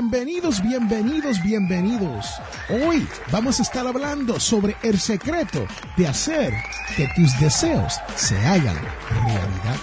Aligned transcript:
Bienvenidos, 0.00 0.62
bienvenidos, 0.62 1.42
bienvenidos. 1.42 2.26
Hoy 2.70 3.06
vamos 3.30 3.58
a 3.58 3.62
estar 3.62 3.86
hablando 3.86 4.40
sobre 4.40 4.74
el 4.82 4.98
secreto 4.98 5.66
de 5.98 6.08
hacer 6.08 6.54
que 6.96 7.06
tus 7.14 7.38
deseos 7.38 8.00
se 8.16 8.34
hagan 8.38 8.76
realidad. 8.76 9.76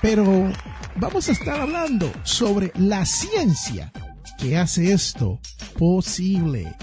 Pero 0.00 0.50
vamos 0.96 1.28
a 1.28 1.32
estar 1.32 1.60
hablando 1.60 2.10
sobre 2.22 2.72
la 2.74 3.04
ciencia 3.04 3.92
que 4.38 4.56
hace 4.56 4.94
esto 4.94 5.40
posible 5.78 6.74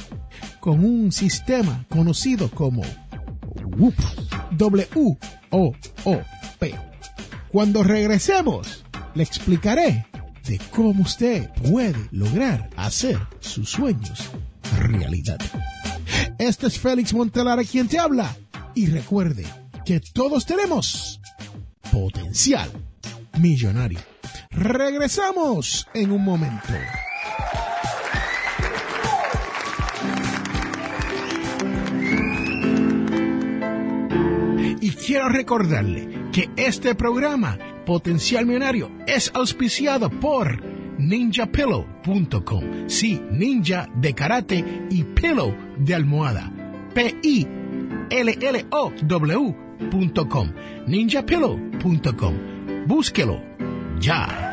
con 0.59 0.85
un 0.85 1.11
sistema 1.11 1.83
conocido 1.89 2.51
como 2.51 2.83
WOOP. 3.75 3.95
W-O-O-P. 4.51 5.15
Cuando 7.51 7.81
regresemos, 7.81 8.85
le 9.15 9.23
explicaré 9.23 10.08
de 10.49 10.59
cómo 10.71 11.03
usted 11.03 11.47
puede 11.71 12.09
lograr 12.11 12.71
hacer 12.75 13.19
sus 13.39 13.69
sueños 13.69 14.31
realidad. 14.77 15.37
Este 16.39 16.65
es 16.65 16.79
Félix 16.79 17.13
Montelara 17.13 17.63
quien 17.63 17.87
te 17.87 17.99
habla 17.99 18.35
y 18.73 18.87
recuerde 18.87 19.45
que 19.85 19.99
todos 19.99 20.47
tenemos 20.47 21.21
potencial 21.91 22.67
millonario. 23.39 23.99
Regresamos 24.49 25.87
en 25.93 26.11
un 26.11 26.23
momento. 26.23 26.73
Y 34.81 34.91
quiero 34.91 35.29
recordarle 35.29 36.29
que 36.31 36.49
este 36.55 36.95
programa 36.95 37.59
Potencial 37.89 38.45
Millonario 38.45 38.91
es 39.07 39.31
auspiciado 39.33 40.11
por 40.11 40.63
ninjapillow.com. 40.99 42.87
Sí, 42.87 43.19
ninja 43.31 43.89
de 43.95 44.13
karate 44.13 44.63
y 44.91 45.03
pillow 45.03 45.55
de 45.75 45.95
almohada. 45.95 46.53
P-I-L-L-O-W.com. 46.93 47.57
Búsquelo 52.85 53.41
ya. 53.99 54.45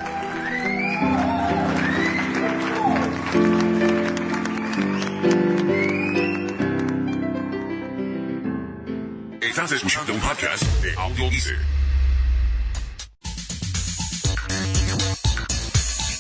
Estás 9.43 9.73
escuchando 9.73 10.15
un 10.15 10.21
podcast 10.21 10.63
de 10.83 10.95
Audio 10.95 11.29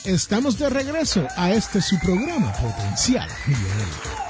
Estamos 0.07 0.57
de 0.57 0.71
regreso 0.71 1.27
a 1.37 1.51
este 1.51 1.83
su 1.83 1.99
programa 1.99 2.53
Potencial. 2.53 3.29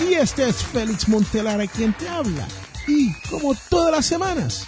Y 0.00 0.14
este 0.14 0.48
es 0.48 0.56
Félix 0.56 1.06
Montelara 1.06 1.66
quien 1.66 1.92
te 1.92 2.08
habla. 2.08 2.48
Y 2.88 3.12
como 3.28 3.54
todas 3.68 3.92
las 3.92 4.06
semanas, 4.06 4.66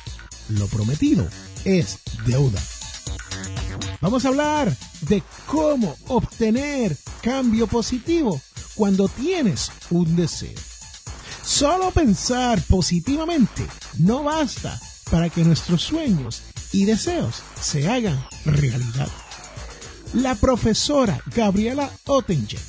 lo 0.50 0.66
prometido 0.66 1.26
es 1.64 2.00
deuda. 2.26 2.60
Vamos 4.02 4.26
a 4.26 4.28
hablar 4.28 4.76
de 5.00 5.22
cómo 5.46 5.96
obtener 6.08 6.94
cambio 7.22 7.66
positivo 7.68 8.38
cuando 8.74 9.08
tienes 9.08 9.72
un 9.88 10.14
deseo. 10.14 10.58
Solo 11.42 11.90
pensar 11.90 12.60
positivamente 12.68 13.66
no 13.98 14.24
basta 14.24 14.78
para 15.10 15.30
que 15.30 15.42
nuestros 15.42 15.80
sueños 15.80 16.42
y 16.70 16.84
deseos 16.84 17.42
se 17.58 17.88
hagan 17.88 18.22
realidad. 18.44 19.08
La 20.14 20.34
profesora 20.34 21.20
Gabriela 21.34 21.90
Ottinger 22.06 22.60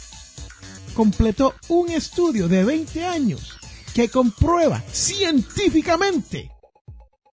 completó 0.94 1.56
un 1.70 1.90
estudio 1.90 2.50
de 2.50 2.66
20 2.66 3.06
años 3.06 3.58
que 3.94 4.10
comprueba 4.10 4.84
científicamente 4.92 6.52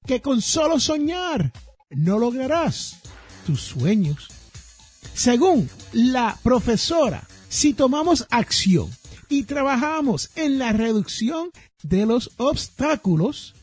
que 0.06 0.22
con 0.22 0.40
solo 0.40 0.78
soñar 0.78 1.52
no 1.90 2.20
lograrás 2.20 3.00
tus 3.46 3.60
sueños. 3.60 4.28
Según 5.12 5.68
la 5.92 6.38
profesora, 6.40 7.26
si 7.48 7.74
tomamos 7.74 8.28
acción 8.30 8.88
y 9.28 9.42
trabajamos 9.42 10.30
en 10.36 10.60
la 10.60 10.72
reducción 10.72 11.50
de 11.82 12.06
los 12.06 12.30
obstáculos, 12.36 13.54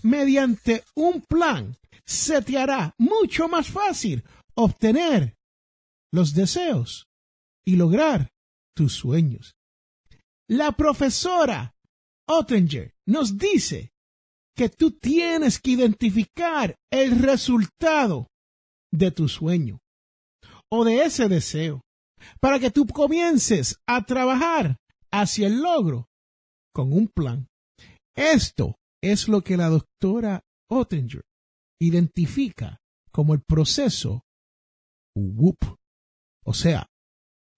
mediante 0.00 0.82
un 0.94 1.20
plan, 1.20 1.76
se 2.06 2.40
te 2.40 2.56
hará 2.56 2.94
mucho 2.96 3.48
más 3.48 3.68
fácil 3.68 4.24
obtener 4.54 5.36
los 6.12 6.34
deseos 6.34 7.06
y 7.64 7.76
lograr 7.76 8.30
tus 8.74 8.94
sueños. 8.94 9.54
La 10.48 10.72
profesora 10.72 11.74
Ottinger 12.28 12.94
nos 13.06 13.38
dice 13.38 13.92
que 14.56 14.68
tú 14.68 14.92
tienes 14.92 15.60
que 15.60 15.72
identificar 15.72 16.76
el 16.90 17.18
resultado 17.18 18.28
de 18.92 19.10
tu 19.10 19.28
sueño 19.28 19.80
o 20.70 20.84
de 20.84 21.04
ese 21.04 21.28
deseo 21.28 21.82
para 22.40 22.58
que 22.58 22.70
tú 22.70 22.86
comiences 22.86 23.78
a 23.86 24.04
trabajar 24.04 24.76
hacia 25.10 25.46
el 25.46 25.60
logro 25.60 26.08
con 26.74 26.92
un 26.92 27.08
plan. 27.08 27.48
Esto 28.16 28.76
es 29.02 29.28
lo 29.28 29.42
que 29.42 29.56
la 29.56 29.68
doctora 29.68 30.42
Ottinger 30.68 31.22
identifica 31.80 32.80
como 33.12 33.34
el 33.34 33.42
proceso 33.42 34.22
o 36.50 36.54
sea, 36.54 36.88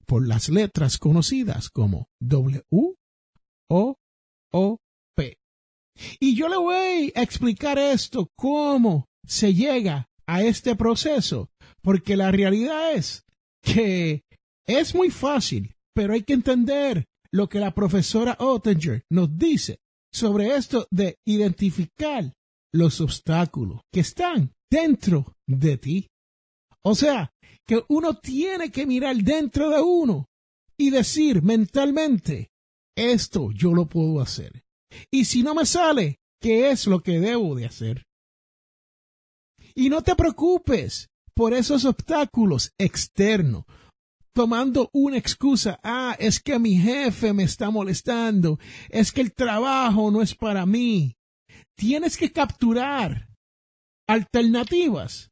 por 0.07 0.29
las 0.29 0.51
letras 0.51 0.99
conocidas 0.99 1.71
como 1.71 2.11
W 2.21 2.63
O 3.71 3.97
O 4.53 4.79
P. 5.17 5.39
Y 6.21 6.37
yo 6.37 6.49
le 6.51 6.57
voy 6.59 7.11
a 7.17 7.23
explicar 7.23 7.79
esto, 7.79 8.31
cómo 8.37 9.07
se 9.27 9.55
llega 9.55 10.11
a 10.27 10.43
este 10.43 10.77
proceso, 10.77 11.49
porque 11.81 12.17
la 12.17 12.31
realidad 12.31 12.93
es 12.93 13.25
que 13.63 14.25
es 14.67 14.95
muy 14.95 15.09
fácil, 15.09 15.75
pero 15.95 16.13
hay 16.13 16.23
que 16.23 16.35
entender 16.35 17.07
lo 17.31 17.49
que 17.49 17.61
la 17.61 17.73
profesora 17.73 18.37
Ottinger 18.41 19.05
nos 19.11 19.39
dice 19.39 19.79
sobre 20.13 20.55
esto 20.55 20.87
de 20.91 21.17
identificar 21.25 22.35
los 22.75 23.01
obstáculos 23.01 23.81
que 23.91 24.01
están 24.01 24.53
dentro 24.71 25.35
de 25.47 25.79
ti. 25.79 26.09
O 26.85 26.95
sea, 26.95 27.32
que 27.67 27.85
uno 27.89 28.19
tiene 28.19 28.71
que 28.71 28.87
mirar 28.87 29.17
dentro 29.17 29.71
de 29.71 29.81
uno 29.81 30.27
y 30.77 30.91
decir 30.91 31.43
mentalmente, 31.43 32.51
esto 32.97 33.51
yo 33.53 33.73
lo 33.73 33.87
puedo 33.87 34.21
hacer. 34.21 34.65
Y 35.11 35.25
si 35.25 35.43
no 35.43 35.55
me 35.55 35.67
sale, 35.67 36.19
¿qué 36.41 36.71
es 36.71 36.87
lo 36.87 37.03
que 37.03 37.21
debo 37.21 37.55
de 37.55 37.67
hacer? 37.67 38.05
Y 39.75 39.89
no 39.89 40.03
te 40.03 40.15
preocupes 40.15 41.09
por 41.35 41.55
esos 41.55 41.85
obstáculos 41.85 42.73
externos, 42.79 43.65
tomando 44.35 44.91
una 44.93 45.17
excusa, 45.17 45.81
ah, 45.83 46.17
es 46.19 46.41
que 46.41 46.59
mi 46.59 46.77
jefe 46.77 47.33
me 47.33 47.45
está 47.45 47.71
molestando, 47.71 48.59
es 48.91 49.13
que 49.13 49.21
el 49.23 49.33
trabajo 49.33 50.11
no 50.11 50.21
es 50.21 50.35
para 50.35 50.67
mí. 50.67 51.17
Tienes 51.75 52.17
que 52.17 52.33
capturar 52.33 53.29
alternativas 54.07 55.32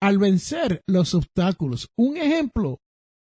al 0.00 0.18
vencer 0.18 0.82
los 0.86 1.14
obstáculos. 1.14 1.88
Un 1.96 2.16
ejemplo 2.16 2.80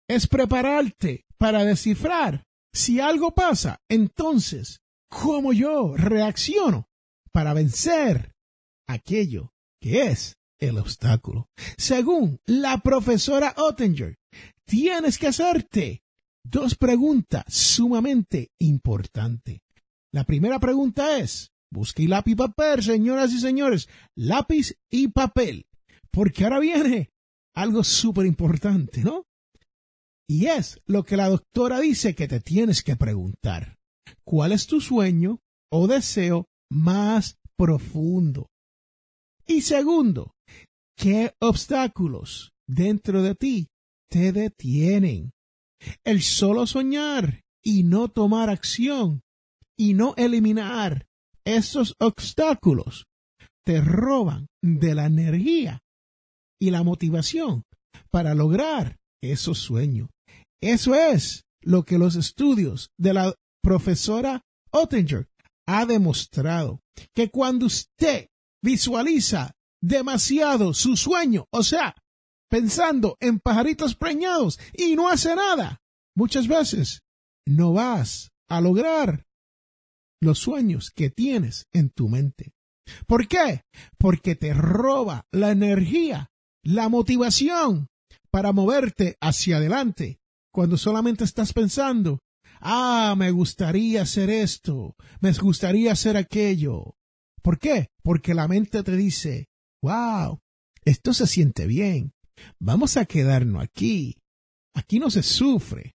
es 0.08 0.26
prepararte 0.26 1.24
para 1.38 1.64
descifrar 1.64 2.44
si 2.74 2.98
algo 2.98 3.34
pasa, 3.34 3.80
entonces, 3.88 4.80
¿cómo 5.08 5.52
yo 5.52 5.96
reacciono 5.96 6.88
para 7.30 7.54
vencer 7.54 8.34
aquello 8.88 9.52
que 9.80 10.06
es 10.06 10.36
el 10.58 10.78
obstáculo? 10.78 11.48
Según 11.78 12.40
la 12.46 12.78
profesora 12.78 13.54
Ottinger, 13.56 14.16
tienes 14.66 15.18
que 15.18 15.28
hacerte 15.28 16.02
dos 16.44 16.74
preguntas 16.74 17.44
sumamente 17.46 18.50
importantes. 18.58 19.60
La 20.12 20.24
primera 20.24 20.58
pregunta 20.58 21.18
es, 21.18 21.52
busque 21.70 22.08
lápiz 22.08 22.32
y 22.32 22.36
papel, 22.36 22.82
señoras 22.82 23.32
y 23.32 23.38
señores, 23.38 23.88
lápiz 24.16 24.76
y 24.90 25.08
papel. 25.08 25.66
Porque 26.14 26.44
ahora 26.44 26.60
viene 26.60 27.10
algo 27.56 27.82
súper 27.82 28.26
importante, 28.26 29.02
¿no? 29.02 29.24
Y 30.28 30.46
es 30.46 30.80
lo 30.86 31.04
que 31.04 31.16
la 31.16 31.28
doctora 31.28 31.80
dice 31.80 32.14
que 32.14 32.28
te 32.28 32.40
tienes 32.40 32.82
que 32.82 32.96
preguntar. 32.96 33.76
¿Cuál 34.24 34.52
es 34.52 34.66
tu 34.66 34.80
sueño 34.80 35.40
o 35.70 35.86
deseo 35.86 36.46
más 36.70 37.36
profundo? 37.56 38.48
Y 39.46 39.62
segundo, 39.62 40.32
¿qué 40.96 41.34
obstáculos 41.40 42.52
dentro 42.66 43.22
de 43.22 43.34
ti 43.34 43.68
te 44.08 44.32
detienen? 44.32 45.32
El 46.04 46.22
solo 46.22 46.66
soñar 46.66 47.42
y 47.62 47.82
no 47.82 48.08
tomar 48.08 48.50
acción 48.50 49.22
y 49.76 49.94
no 49.94 50.14
eliminar 50.16 51.06
esos 51.44 51.94
obstáculos 51.98 53.06
te 53.64 53.80
roban 53.80 54.46
de 54.62 54.94
la 54.94 55.06
energía 55.06 55.83
y 56.60 56.70
la 56.70 56.82
motivación 56.82 57.64
para 58.10 58.34
lograr 58.34 58.96
esos 59.22 59.58
sueños. 59.58 60.08
Eso 60.62 60.94
es 60.94 61.44
lo 61.62 61.84
que 61.84 61.98
los 61.98 62.16
estudios 62.16 62.90
de 62.98 63.14
la 63.14 63.34
profesora 63.62 64.42
Ottinger 64.70 65.28
ha 65.66 65.86
demostrado, 65.86 66.80
que 67.14 67.30
cuando 67.30 67.66
usted 67.66 68.28
visualiza 68.62 69.52
demasiado 69.82 70.74
su 70.74 70.96
sueño, 70.96 71.46
o 71.50 71.62
sea, 71.62 71.94
pensando 72.50 73.16
en 73.20 73.40
pajaritos 73.40 73.94
preñados 73.94 74.58
y 74.72 74.96
no 74.96 75.08
hace 75.08 75.34
nada, 75.34 75.80
muchas 76.16 76.48
veces 76.48 77.02
no 77.46 77.72
vas 77.72 78.30
a 78.48 78.60
lograr 78.60 79.24
los 80.20 80.38
sueños 80.38 80.90
que 80.90 81.10
tienes 81.10 81.66
en 81.72 81.90
tu 81.90 82.08
mente. 82.08 82.52
¿Por 83.06 83.28
qué? 83.28 83.62
Porque 83.98 84.34
te 84.34 84.52
roba 84.54 85.26
la 85.30 85.50
energía, 85.50 86.30
la 86.64 86.88
motivación 86.88 87.88
para 88.30 88.52
moverte 88.52 89.16
hacia 89.20 89.58
adelante 89.58 90.18
cuando 90.50 90.76
solamente 90.76 91.24
estás 91.24 91.52
pensando, 91.52 92.20
ah, 92.60 93.14
me 93.16 93.30
gustaría 93.30 94.02
hacer 94.02 94.30
esto, 94.30 94.96
me 95.20 95.32
gustaría 95.32 95.92
hacer 95.92 96.16
aquello. 96.16 96.96
¿Por 97.42 97.58
qué? 97.58 97.90
Porque 98.02 98.34
la 98.34 98.48
mente 98.48 98.82
te 98.82 98.96
dice, 98.96 99.48
wow, 99.82 100.40
esto 100.84 101.12
se 101.12 101.26
siente 101.26 101.66
bien, 101.66 102.12
vamos 102.58 102.96
a 102.96 103.04
quedarnos 103.04 103.62
aquí, 103.62 104.16
aquí 104.74 104.98
no 104.98 105.10
se 105.10 105.22
sufre, 105.22 105.94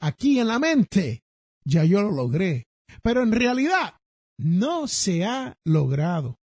aquí 0.00 0.40
en 0.40 0.48
la 0.48 0.58
mente, 0.58 1.22
ya 1.64 1.84
yo 1.84 2.02
lo 2.02 2.10
logré, 2.10 2.66
pero 3.02 3.22
en 3.22 3.32
realidad 3.32 3.94
no 4.38 4.88
se 4.88 5.24
ha 5.24 5.56
logrado. 5.64 6.40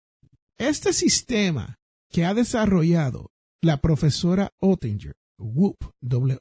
Este 0.58 0.92
sistema 0.92 1.78
que 2.10 2.24
ha 2.24 2.34
desarrollado 2.34 3.32
la 3.62 3.80
profesora 3.80 4.50
Ottinger, 4.60 5.14
WOOP, 5.38 5.76
W-O-O-P, 6.00 6.38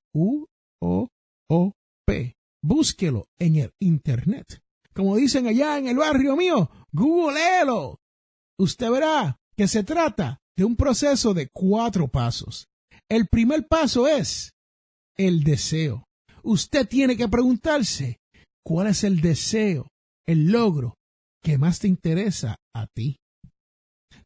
búsquelo 2.64 3.26
en 3.40 3.56
el 3.58 3.72
Internet. 3.80 4.62
Como 4.94 5.16
dicen 5.18 5.48
allá 5.48 5.78
en 5.78 5.88
el 5.88 5.98
barrio 5.98 6.36
mío, 6.36 6.70
googleelo. 6.92 8.00
Usted 8.58 8.90
verá 8.90 9.38
que 9.58 9.68
se 9.68 9.84
trata 9.84 10.40
de 10.58 10.64
un 10.64 10.76
proceso 10.76 11.34
de 11.34 11.50
cuatro 11.54 12.08
pasos. 12.08 12.68
El 13.10 13.28
primer 13.28 13.68
paso 13.68 14.08
es 14.08 14.54
el 15.18 15.44
deseo. 15.44 16.06
Usted 16.44 16.88
tiene 16.88 17.18
que 17.18 17.28
preguntarse 17.28 18.20
cuál 18.64 18.88
es 18.88 19.04
el 19.04 19.20
deseo, 19.22 19.88
el 20.26 20.52
logro 20.52 20.96
que 21.44 21.58
más 21.58 21.80
te 21.80 21.88
interesa 21.88 22.56
a 22.74 22.88
ti. 22.88 23.18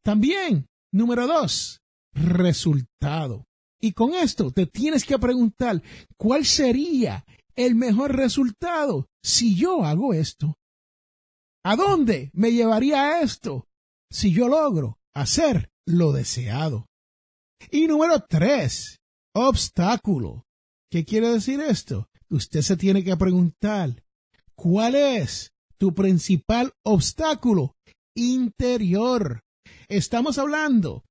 También, 0.03 0.67
número 0.93 1.27
dos, 1.27 1.78
resultado. 2.13 3.45
Y 3.81 3.93
con 3.93 4.13
esto 4.13 4.51
te 4.51 4.65
tienes 4.65 5.05
que 5.05 5.17
preguntar 5.17 5.81
cuál 6.17 6.45
sería 6.45 7.25
el 7.55 7.75
mejor 7.75 8.15
resultado 8.15 9.07
si 9.23 9.55
yo 9.55 9.85
hago 9.85 10.13
esto. 10.13 10.57
¿A 11.63 11.75
dónde 11.75 12.31
me 12.33 12.51
llevaría 12.51 13.21
esto 13.21 13.67
si 14.09 14.31
yo 14.31 14.47
logro 14.47 14.97
hacer 15.13 15.69
lo 15.85 16.11
deseado? 16.11 16.87
Y 17.71 17.87
número 17.87 18.25
tres, 18.27 18.99
obstáculo. 19.33 20.45
¿Qué 20.89 21.05
quiere 21.05 21.29
decir 21.29 21.61
esto? 21.61 22.09
Usted 22.29 22.61
se 22.61 22.77
tiene 22.77 23.03
que 23.03 23.15
preguntar, 23.17 24.03
¿cuál 24.55 24.95
es 24.95 25.51
tu 25.77 25.93
principal 25.93 26.73
obstáculo 26.83 27.75
interior? 28.15 29.43
Estamos 29.87 30.37
hablando 30.37 31.03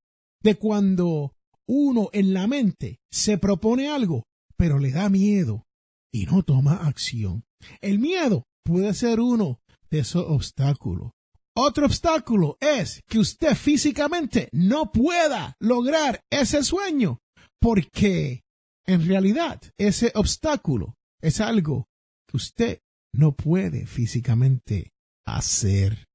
de 0.42 0.54
cuando 0.56 1.34
uno 1.66 2.10
en 2.12 2.32
la 2.32 2.46
mente 2.46 3.00
se 3.10 3.38
propone 3.38 3.88
algo, 3.88 4.24
pero 4.56 4.78
le 4.78 4.90
da 4.90 5.08
miedo 5.08 5.66
y 6.12 6.26
no 6.26 6.42
toma 6.42 6.86
acción. 6.86 7.44
El 7.80 7.98
miedo 7.98 8.44
puede 8.64 8.94
ser 8.94 9.20
uno 9.20 9.60
de 9.90 10.00
esos 10.00 10.24
obstáculos. 10.26 11.12
Otro 11.54 11.86
obstáculo 11.86 12.56
es 12.60 13.02
que 13.08 13.18
usted 13.18 13.56
físicamente 13.56 14.48
no 14.52 14.92
pueda 14.92 15.56
lograr 15.58 16.22
ese 16.30 16.62
sueño 16.62 17.18
porque 17.60 18.42
en 18.86 19.06
realidad 19.06 19.60
ese 19.76 20.12
obstáculo 20.14 20.94
es 21.20 21.40
algo 21.40 21.88
que 22.28 22.36
usted 22.36 22.80
no 23.12 23.32
puede 23.32 23.86
físicamente 23.86 24.92
hacer. 25.26 26.06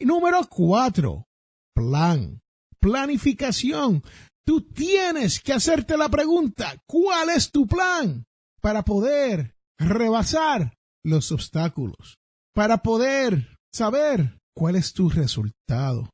Número 0.00 0.40
cuatro, 0.48 1.26
plan, 1.74 2.40
planificación. 2.80 4.02
Tú 4.44 4.62
tienes 4.62 5.40
que 5.40 5.52
hacerte 5.52 5.96
la 5.96 6.08
pregunta, 6.08 6.76
¿cuál 6.86 7.30
es 7.30 7.50
tu 7.50 7.66
plan 7.66 8.24
para 8.60 8.84
poder 8.84 9.54
rebasar 9.78 10.74
los 11.04 11.32
obstáculos? 11.32 12.18
Para 12.54 12.78
poder 12.78 13.58
saber 13.72 14.38
cuál 14.54 14.76
es 14.76 14.92
tu 14.92 15.10
resultado 15.10 16.10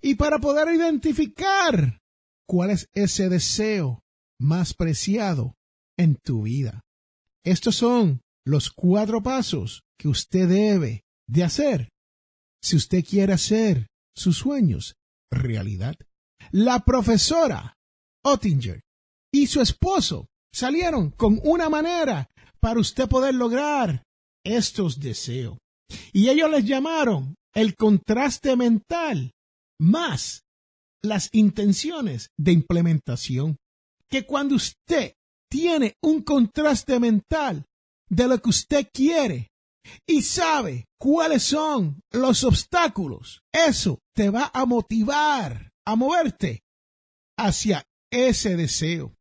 y 0.00 0.14
para 0.14 0.38
poder 0.38 0.74
identificar 0.74 2.00
cuál 2.46 2.70
es 2.70 2.88
ese 2.94 3.28
deseo 3.28 4.02
más 4.38 4.74
preciado 4.74 5.54
en 5.96 6.16
tu 6.16 6.42
vida. 6.42 6.80
Estos 7.44 7.76
son 7.76 8.22
los 8.46 8.70
cuatro 8.70 9.22
pasos 9.22 9.82
que 9.98 10.08
usted 10.08 10.48
debe 10.48 11.04
de 11.28 11.44
hacer 11.44 11.90
si 12.62 12.76
usted 12.76 13.04
quiere 13.04 13.34
hacer 13.34 13.88
sus 14.16 14.38
sueños 14.38 14.96
realidad. 15.34 15.96
La 16.50 16.80
profesora 16.80 17.76
Ottinger 18.24 18.80
y 19.32 19.46
su 19.46 19.60
esposo 19.60 20.26
salieron 20.52 21.10
con 21.10 21.40
una 21.42 21.68
manera 21.68 22.28
para 22.60 22.80
usted 22.80 23.08
poder 23.08 23.34
lograr 23.34 24.04
estos 24.44 25.00
deseos. 25.00 25.58
Y 26.12 26.28
ellos 26.28 26.50
les 26.50 26.64
llamaron 26.64 27.34
el 27.54 27.76
contraste 27.76 28.56
mental 28.56 29.32
más 29.78 30.42
las 31.02 31.28
intenciones 31.32 32.30
de 32.38 32.52
implementación. 32.52 33.56
Que 34.08 34.24
cuando 34.24 34.54
usted 34.54 35.14
tiene 35.50 35.94
un 36.02 36.22
contraste 36.22 36.98
mental 36.98 37.64
de 38.08 38.28
lo 38.28 38.40
que 38.40 38.50
usted 38.50 38.88
quiere 38.92 39.48
y 40.06 40.22
sabe 40.22 40.86
cuáles 40.98 41.42
son 41.42 42.00
los 42.12 42.44
obstáculos, 42.44 43.42
eso 43.52 43.98
te 44.14 44.30
va 44.30 44.50
a 44.52 44.64
motivar 44.64 45.72
a 45.86 45.96
moverte 45.96 46.62
hacia 47.38 47.84
ese 48.10 48.56
deseo. 48.56 49.14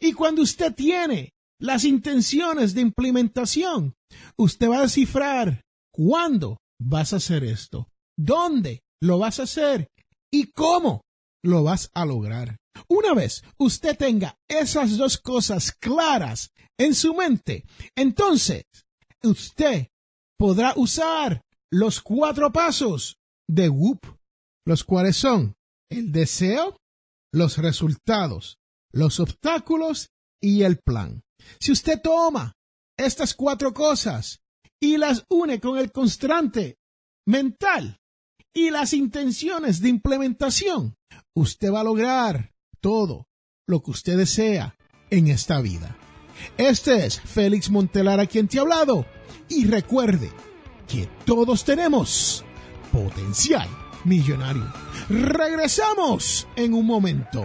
Y 0.00 0.12
cuando 0.12 0.42
usted 0.42 0.74
tiene 0.74 1.32
las 1.60 1.84
intenciones 1.84 2.74
de 2.74 2.82
implementación, 2.82 3.94
usted 4.36 4.68
va 4.68 4.78
a 4.78 4.82
descifrar 4.82 5.62
cuándo 5.92 6.58
vas 6.78 7.12
a 7.12 7.16
hacer 7.16 7.44
esto, 7.44 7.88
dónde 8.16 8.80
lo 9.00 9.18
vas 9.18 9.40
a 9.40 9.44
hacer 9.44 9.88
y 10.30 10.50
cómo 10.52 11.02
lo 11.42 11.62
vas 11.62 11.90
a 11.94 12.04
lograr. 12.04 12.58
Una 12.88 13.14
vez 13.14 13.42
usted 13.58 13.96
tenga 13.96 14.36
esas 14.48 14.96
dos 14.96 15.18
cosas 15.18 15.72
claras 15.72 16.50
en 16.78 16.94
su 16.94 17.14
mente, 17.14 17.64
entonces 17.96 18.64
usted 19.22 19.88
podrá 20.38 20.72
usar 20.76 21.42
los 21.70 22.00
cuatro 22.00 22.52
pasos 22.52 23.18
de 23.48 23.68
WOOP, 23.68 24.04
los 24.66 24.84
cuales 24.84 25.16
son 25.16 25.54
el 25.90 26.12
deseo, 26.12 26.78
los 27.32 27.58
resultados, 27.58 28.58
los 28.92 29.20
obstáculos 29.20 30.10
y 30.42 30.62
el 30.62 30.78
plan. 30.78 31.22
Si 31.60 31.72
usted 31.72 32.00
toma 32.00 32.54
estas 32.96 33.34
cuatro 33.34 33.72
cosas 33.72 34.40
y 34.80 34.96
las 34.96 35.24
une 35.28 35.60
con 35.60 35.78
el 35.78 35.92
constante 35.92 36.78
mental 37.26 37.98
y 38.54 38.70
las 38.70 38.92
intenciones 38.92 39.80
de 39.80 39.90
implementación, 39.90 40.96
usted 41.34 41.72
va 41.72 41.80
a 41.80 41.84
lograr 41.84 42.52
todo 42.80 43.26
lo 43.66 43.82
que 43.82 43.90
usted 43.90 44.16
desea 44.16 44.76
en 45.10 45.28
esta 45.28 45.60
vida. 45.60 45.96
Este 46.56 47.06
es 47.06 47.20
Félix 47.20 47.70
Montelar 47.70 48.20
a 48.20 48.26
quien 48.26 48.48
te 48.48 48.58
ha 48.58 48.62
hablado 48.62 49.06
y 49.48 49.66
recuerde 49.66 50.30
que 50.88 51.08
todos 51.24 51.64
tenemos 51.64 52.44
potencial 52.92 53.68
millonario. 54.04 54.72
Regresamos 55.08 56.46
en 56.56 56.74
un 56.74 56.86
momento. 56.86 57.44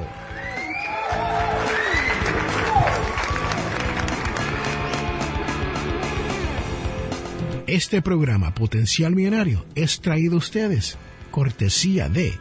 Este 7.67 8.01
programa 8.01 8.53
Potencial 8.53 9.15
Millonario 9.15 9.65
es 9.75 10.01
traído 10.01 10.35
a 10.35 10.39
ustedes 10.39 10.97
cortesía 11.31 12.09
de 12.09 12.33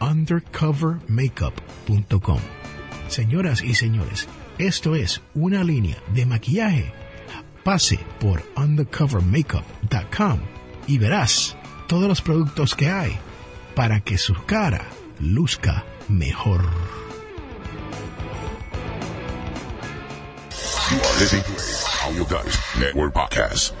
undercovermakeup.com. 0.00 2.38
Señoras 3.08 3.64
y 3.64 3.74
señores, 3.74 4.28
esto 4.58 4.94
es 4.94 5.20
una 5.34 5.64
línea 5.64 5.96
de 6.14 6.26
maquillaje. 6.26 6.92
Pase 7.64 7.98
por 8.20 8.42
undercovermakeup.com 8.56 10.40
y 10.86 10.98
verás 10.98 11.56
todos 11.86 12.08
los 12.08 12.22
productos 12.22 12.74
que 12.74 12.88
hay 12.88 13.18
para 13.74 14.00
que 14.00 14.18
su 14.18 14.34
cara 14.46 14.86
luzca 15.20 15.84
mejor. 16.08 16.62
You 20.90 20.96
are 20.96 21.20
listening 21.20 21.42
to 21.44 21.52
a 21.52 22.06
Audio 22.06 22.24
Dice 22.24 22.58
Network 22.80 23.12
podcast. 23.12 23.74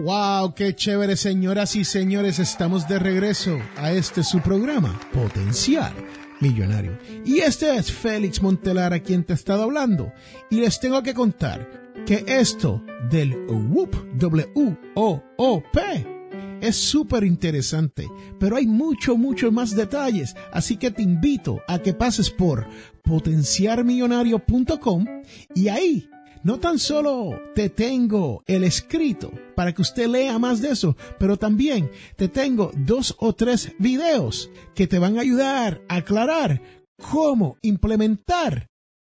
¡Wow! 0.00 0.54
¡Qué 0.54 0.74
chévere, 0.74 1.16
señoras 1.16 1.74
y 1.76 1.84
señores! 1.84 2.38
Estamos 2.38 2.86
de 2.88 2.98
regreso 2.98 3.58
a 3.76 3.92
este 3.92 4.22
su 4.24 4.40
programa, 4.40 4.98
Potencial 5.12 5.92
Millonario. 6.40 6.98
Y 7.24 7.38
este 7.38 7.76
es 7.76 7.92
Félix 7.92 8.42
Montelar 8.42 8.92
a 8.92 9.00
quien 9.00 9.24
te 9.24 9.32
he 9.32 9.36
estado 9.36 9.62
hablando. 9.62 10.12
Y 10.50 10.60
les 10.60 10.80
tengo 10.80 11.02
que 11.02 11.14
contar 11.14 11.92
que 12.06 12.24
esto 12.26 12.82
del 13.10 13.34
WOOP, 13.46 13.94
W-O-O-P, 14.14 16.06
es 16.60 16.76
súper 16.76 17.24
interesante, 17.24 18.08
pero 18.38 18.56
hay 18.56 18.66
mucho, 18.66 19.16
mucho 19.16 19.50
más 19.52 19.76
detalles, 19.76 20.34
así 20.52 20.76
que 20.76 20.90
te 20.90 21.02
invito 21.02 21.60
a 21.68 21.78
que 21.78 21.92
pases 21.92 22.30
por 22.30 22.66
potenciarmillonario.com 23.02 25.04
y 25.54 25.68
ahí 25.68 26.08
no 26.46 26.60
tan 26.60 26.78
solo 26.78 27.42
te 27.56 27.70
tengo 27.70 28.44
el 28.46 28.62
escrito 28.62 29.32
para 29.56 29.74
que 29.74 29.82
usted 29.82 30.06
lea 30.06 30.38
más 30.38 30.60
de 30.60 30.70
eso, 30.70 30.96
pero 31.18 31.36
también 31.36 31.90
te 32.14 32.28
tengo 32.28 32.70
dos 32.76 33.16
o 33.18 33.34
tres 33.34 33.72
videos 33.80 34.48
que 34.76 34.86
te 34.86 35.00
van 35.00 35.18
a 35.18 35.22
ayudar 35.22 35.82
a 35.88 35.96
aclarar 35.96 36.62
cómo 37.10 37.58
implementar 37.62 38.68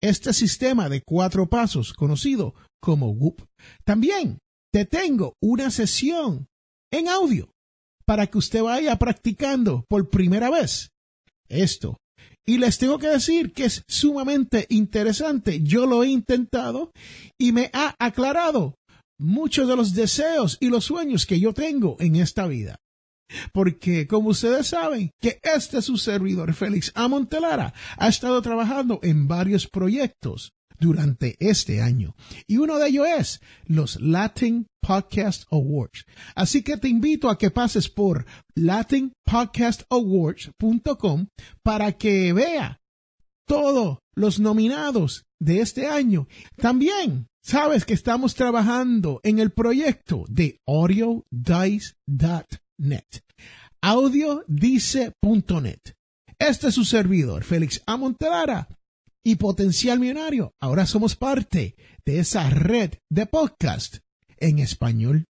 este 0.03 0.33
sistema 0.33 0.89
de 0.89 1.03
cuatro 1.03 1.49
pasos 1.49 1.93
conocido 1.93 2.53
como 2.81 3.13
WOOP. 3.13 3.43
También 3.85 4.41
te 4.73 4.85
tengo 4.85 5.35
una 5.41 5.71
sesión 5.71 6.49
en 6.91 7.07
audio 7.07 7.53
para 8.07 8.27
que 8.27 8.39
usted 8.39 8.61
vaya 8.61 8.99
practicando 8.99 9.85
por 9.89 10.11
primera 10.11 10.51
vez 10.51 10.91
esto. 11.49 11.97
Y 12.47 12.59
les 12.59 12.78
tengo 12.78 12.99
que 12.99 13.09
decir 13.09 13.52
que 13.52 13.64
es 13.66 13.85
sumamente 13.87 14.66
interesante. 14.70 15.61
Yo 15.62 15.87
lo 15.87 16.02
he 16.02 16.09
intentado 16.09 16.90
y 17.38 17.52
me 17.52 17.70
ha 17.73 17.94
aclarado 17.99 18.75
muchos 19.18 19.68
de 19.68 19.76
los 19.76 19.94
deseos 19.94 20.56
y 20.61 20.68
los 20.68 20.85
sueños 20.85 21.26
que 21.26 21.38
yo 21.38 21.52
tengo 21.52 21.97
en 22.00 22.16
esta 22.16 22.47
vida. 22.47 22.76
Porque, 23.52 24.06
como 24.06 24.30
ustedes 24.30 24.68
saben, 24.68 25.12
que 25.20 25.38
este 25.42 25.78
es 25.78 25.85
su 25.85 25.97
servidor, 25.97 26.52
Félix 26.54 26.90
Amontelara, 26.94 27.73
ha 27.97 28.09
estado 28.09 28.42
trabajando 28.42 28.99
en 29.02 29.28
varios 29.28 29.68
proyectos 29.68 30.52
durante 30.81 31.37
este 31.39 31.81
año. 31.81 32.17
Y 32.47 32.57
uno 32.57 32.79
de 32.79 32.89
ellos 32.89 33.07
es 33.07 33.41
los 33.67 34.01
Latin 34.01 34.67
Podcast 34.81 35.45
Awards. 35.53 36.07
Así 36.35 36.63
que 36.63 36.79
te 36.79 36.89
invito 36.89 37.29
a 37.29 37.37
que 37.39 37.51
pases 37.51 37.89
por 37.89 38.27
latinpodcastawards.com 38.55 41.27
para 41.63 41.93
que 41.93 42.33
vea 42.33 42.81
todos 43.47 43.99
los 44.15 44.41
nominados 44.41 45.27
de 45.39 45.61
este 45.61 45.87
año. 45.87 46.27
También 46.57 47.29
sabes 47.43 47.85
que 47.85 47.93
estamos 47.95 48.35
trabajando 48.35 49.21
en 49.23 49.39
el 49.39 49.51
proyecto 49.51 50.25
de 50.29 50.59
audiodice.net. 50.67 51.95
Audiodice.net. 53.83 55.81
Este 56.39 56.69
es 56.69 56.75
su 56.75 56.85
servidor, 56.85 57.45
Félix 57.45 57.83
Amontelara 57.87 58.69
y 59.25 59.37
Potencial 59.37 59.99
Millonario. 59.99 60.53
Ahora 60.61 60.87
somos 60.87 61.17
parte 61.17 61.77
de 62.05 62.19
esa 62.19 62.49
red 62.50 62.95
de 63.11 63.27
podcast 63.27 63.99
en 64.39 64.59
español. 64.59 65.27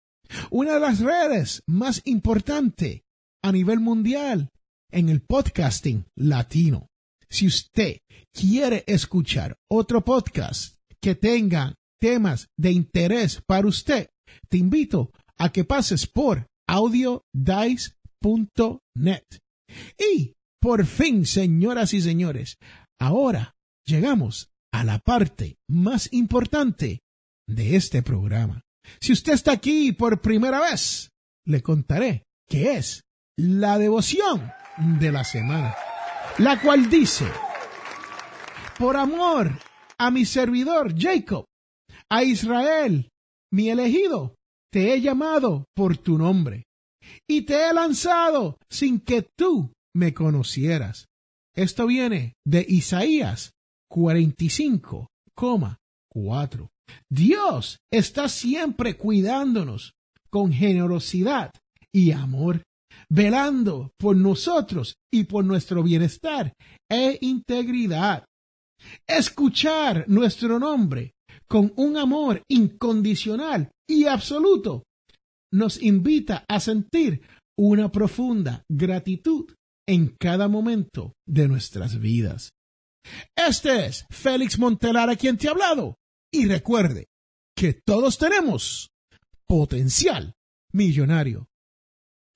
Una 0.51 0.75
de 0.75 0.81
las 0.81 1.01
redes 1.01 1.63
más 1.67 2.03
importantes 2.05 3.03
a 3.43 3.53
nivel 3.53 3.81
mundial 3.81 4.51
en 4.91 5.09
el 5.09 5.21
podcasting 5.21 6.07
latino. 6.17 6.89
Si 7.29 7.47
usted 7.47 7.99
quiere 8.33 8.85
escuchar 8.87 9.57
otro 9.71 10.05
podcast 10.05 10.77
que 11.01 11.15
tenga 11.15 11.75
temas 12.01 12.49
de 12.57 12.73
interés 12.73 13.41
para 13.47 13.69
usted, 13.69 14.11
te 14.49 14.59
invito 14.59 15.13
a 15.39 15.51
que 15.51 15.65
pases 15.65 16.07
por 16.07 16.47
audiodice.net. 16.69 19.25
Y 19.99 20.35
por 20.61 20.87
fin, 20.87 21.27
señoras 21.27 21.95
y 21.95 22.01
señores, 22.01 22.59
ahora 22.99 23.56
llegamos 23.87 24.51
a 24.73 24.85
la 24.85 24.99
parte 24.99 25.57
más 25.69 26.13
importante 26.13 27.01
de 27.49 27.77
este 27.77 28.03
programa. 28.03 28.63
Si 29.01 29.13
usted 29.13 29.33
está 29.33 29.53
aquí 29.53 29.93
por 29.93 30.21
primera 30.21 30.61
vez, 30.61 31.11
le 31.47 31.63
contaré 31.63 32.25
qué 32.49 32.75
es 32.77 33.03
la 33.39 33.79
devoción 33.79 34.53
de 34.99 35.13
la 35.13 35.25
semana, 35.25 35.75
la 36.39 36.61
cual 36.61 36.91
dice, 36.91 37.27
por 38.79 38.97
amor 38.97 39.59
a 39.99 40.11
mi 40.11 40.25
servidor 40.25 40.95
Jacob, 40.97 41.45
a 42.11 42.23
Israel, 42.23 43.09
mi 43.53 43.71
elegido, 43.71 44.35
te 44.71 44.93
he 44.93 45.01
llamado 45.01 45.65
por 45.75 45.97
tu 45.97 46.19
nombre 46.19 46.65
y 47.29 47.43
te 47.43 47.69
he 47.69 47.73
lanzado 47.73 48.59
sin 48.69 49.01
que 49.01 49.27
tú 49.37 49.73
me 49.95 50.13
conocieras. 50.13 51.07
Esto 51.55 51.87
viene 51.87 52.35
de 52.45 52.65
Isaías 52.69 53.53
45,4. 53.97 56.69
Dios 57.11 57.81
está 57.91 58.29
siempre 58.29 58.97
cuidándonos 58.97 59.95
con 60.31 60.53
generosidad 60.53 61.51
y 61.93 62.13
amor, 62.13 62.63
velando 63.09 63.91
por 63.99 64.17
nosotros 64.17 64.95
y 65.13 65.25
por 65.25 65.45
nuestro 65.45 65.83
bienestar 65.83 66.53
e 66.91 67.19
integridad. 67.23 68.25
Escuchar 69.07 70.05
nuestro 70.09 70.59
nombre 70.59 71.13
con 71.49 71.73
un 71.77 71.97
amor 71.97 72.43
incondicional 72.49 73.71
y 73.89 74.05
absoluto 74.05 74.83
nos 75.53 75.83
invita 75.83 76.45
a 76.49 76.61
sentir 76.61 77.23
una 77.59 77.91
profunda 77.91 78.63
gratitud 78.69 79.51
en 79.89 80.15
cada 80.19 80.49
momento 80.49 81.15
de 81.27 81.49
nuestras 81.49 81.99
vidas. 81.99 82.51
Este 83.35 83.87
es 83.87 84.07
Félix 84.11 84.59
Montelar 84.59 85.11
a 85.11 85.17
quien 85.17 85.37
te 85.37 85.49
ha 85.49 85.53
hablado. 85.53 85.99
Y 86.33 86.47
recuerde 86.47 87.09
que 87.57 87.73
todos 87.73 88.19
tenemos 88.19 88.91
potencial 89.47 90.35
millonario. 90.73 91.49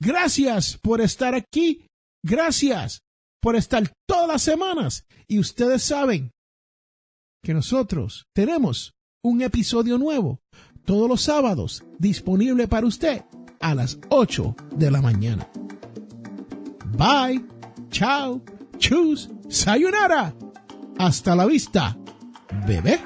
Gracias 0.00 0.78
por 0.78 1.00
estar 1.00 1.34
aquí. 1.34 1.86
Gracias 2.22 3.02
por 3.40 3.56
estar 3.56 3.92
todas 4.06 4.28
las 4.28 4.42
semanas. 4.42 5.06
Y 5.26 5.38
ustedes 5.38 5.82
saben 5.82 6.32
que 7.42 7.54
nosotros 7.54 8.26
tenemos 8.34 8.94
un 9.22 9.42
episodio 9.42 9.98
nuevo 9.98 10.40
todos 10.84 11.08
los 11.08 11.22
sábados 11.22 11.84
disponible 11.98 12.68
para 12.68 12.86
usted 12.86 13.22
a 13.60 13.74
las 13.74 13.98
8 14.08 14.56
de 14.76 14.90
la 14.90 15.02
mañana. 15.02 15.48
Bye, 16.96 17.44
chao, 17.90 18.42
chus, 18.78 19.28
sayonara. 19.48 20.34
Hasta 20.98 21.34
la 21.34 21.46
vista, 21.46 21.96
bebé. 22.66 23.00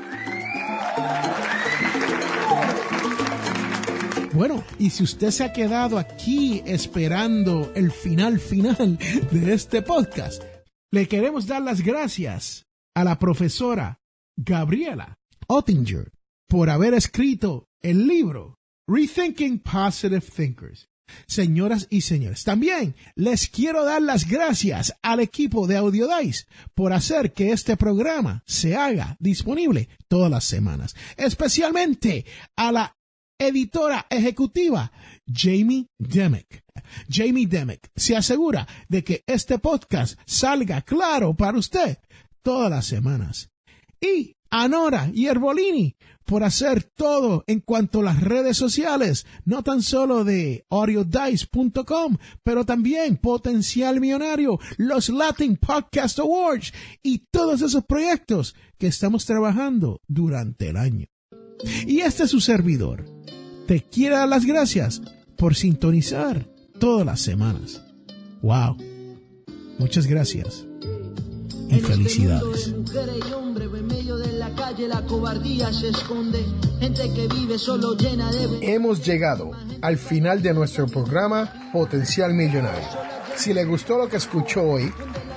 Bueno, 4.33 4.65
y 4.81 4.91
si 4.91 5.05
usted 5.05 5.31
se 5.31 5.45
ha 5.45 5.53
quedado 5.53 5.97
aquí 5.97 6.61
esperando 6.67 7.73
el 7.77 7.93
final 7.93 8.41
final 8.41 8.99
de 9.31 9.55
este 9.55 9.81
podcast, 9.81 10.43
le 10.91 11.07
queremos 11.07 11.47
dar 11.47 11.63
las 11.63 11.83
gracias 11.83 12.67
a 12.95 13.05
la 13.05 13.19
profesora 13.19 14.01
Gabriela 14.37 15.19
Ottinger 15.47 16.11
por 16.49 16.69
haber 16.69 16.95
escrito 16.95 17.69
el 17.81 18.09
libro 18.09 18.59
Rethinking 18.89 19.61
Positive 19.61 20.21
Thinkers. 20.21 20.89
Señoras 21.27 21.87
y 21.91 22.01
señores, 22.01 22.45
también 22.45 22.95
les 23.15 23.49
quiero 23.49 23.85
dar 23.85 24.03
las 24.03 24.29
gracias 24.29 24.95
al 25.03 25.21
equipo 25.21 25.67
de 25.67 25.77
Audiodice 25.77 26.47
por 26.75 26.93
hacer 26.93 27.33
que 27.33 27.53
este 27.53 27.77
programa 27.77 28.43
se 28.47 28.77
haga 28.77 29.17
disponible 29.21 29.89
todas 30.09 30.31
las 30.31 30.45
semanas, 30.45 30.95
especialmente 31.17 32.25
a 32.57 32.73
la 32.73 32.97
editora 33.39 34.07
ejecutiva 34.11 34.93
Jamie 35.27 35.89
Demick. 35.99 36.65
Jamie 37.09 37.47
Demick 37.47 37.91
se 37.95 38.17
asegura 38.17 38.67
de 38.89 39.05
que 39.05 39.25
este 39.27 39.59
podcast 39.59 40.19
salga 40.27 40.83
claro 40.83 41.35
para 41.35 41.59
usted 41.59 41.99
todas 42.43 42.71
las 42.71 42.87
semanas. 42.87 43.51
Y 44.01 44.37
a 44.57 44.69
Nora 44.69 45.11
y 45.13 45.27
Herbolini 45.27 45.97
por 46.25 46.45
hacer 46.45 46.85
todo 46.85 47.43
en 47.49 47.59
cuanto 47.59 47.99
a 47.99 48.05
las 48.05 48.21
redes 48.21 48.57
sociales, 48.57 49.27
no 49.45 49.65
tan 49.65 49.83
solo 49.83 50.23
de 50.23 50.65
audiodice.com, 50.71 52.19
pero 52.45 52.65
también 52.65 53.17
Potencial 53.17 54.01
Millonario, 54.01 54.61
los 54.77 55.09
Latin 55.09 55.57
Podcast 55.57 56.21
Awards 56.21 56.73
y 57.03 57.27
todos 57.33 57.63
esos 57.63 57.85
proyectos 57.85 58.55
que 58.79 58.87
estamos 58.87 59.27
trabajando 59.27 60.01
durante 60.07 60.69
el 60.69 60.77
año. 60.77 61.09
Y 61.85 62.03
este 62.03 62.23
es 62.23 62.31
su 62.31 62.41
servidor. 62.41 63.05
Te 63.67 63.83
quiere 63.83 64.15
dar 64.15 64.29
las 64.29 64.47
gracias 64.47 65.03
por 65.37 65.57
sintonizar 65.57 66.49
todas 66.79 67.05
las 67.05 67.21
semanas. 67.21 67.83
¡Wow! 68.41 68.77
Muchas 69.81 70.07
gracias 70.07 70.65
y 71.69 71.81
felicidades. 71.81 72.73
Hemos 78.63 79.05
llegado 79.05 79.51
al 79.83 79.99
final 79.99 80.41
de 80.43 80.55
nuestro 80.55 80.87
programa 80.87 81.53
Potencial 81.73 82.33
Millonario. 82.33 82.89
Si 83.37 83.53
le 83.53 83.65
gustó 83.65 83.99
lo 83.99 84.09
que 84.09 84.17
escuchó 84.17 84.63
hoy, 84.63 84.93